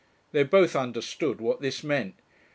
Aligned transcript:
They 0.31 0.41
both 0.41 0.75
understood 0.75 1.39
what 1.39 1.61
this 1.61 1.83
meant. 1.83 2.15